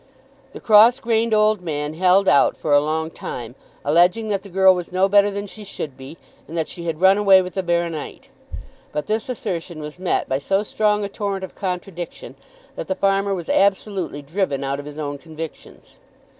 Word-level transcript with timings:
The 0.53 0.59
cross 0.59 0.99
grained 0.99 1.31
old 1.31 1.61
man 1.61 1.93
held 1.93 2.27
out 2.27 2.57
for 2.57 2.73
a 2.73 2.79
long 2.81 3.11
time, 3.11 3.53
alleging 3.85 4.29
that 4.29 4.41
the 4.41 4.49
girl 4.49 4.73
was 4.73 4.91
no 4.91 5.07
better 5.07 5.29
than 5.29 5.45
she 5.45 5.63
should 5.63 5.95
be, 5.95 6.17
and 6.47 6.57
that 6.57 6.67
she 6.67 6.85
had 6.87 7.01
run 7.01 7.19
away 7.19 7.43
with 7.43 7.53
the 7.53 7.61
baronite. 7.61 8.29
But 8.91 9.05
this 9.05 9.29
assertion 9.29 9.79
was 9.79 9.99
met 9.99 10.27
by 10.27 10.39
so 10.39 10.63
strong 10.63 11.03
a 11.03 11.07
torrent 11.07 11.43
of 11.45 11.53
contradiction, 11.53 12.33
that 12.75 12.87
the 12.87 12.95
farmer 12.95 13.35
was 13.35 13.47
absolutely 13.47 14.23
driven 14.23 14.63
out 14.63 14.79
of 14.79 14.87
his 14.87 14.97
own 14.97 15.19
convictions. 15.19 15.97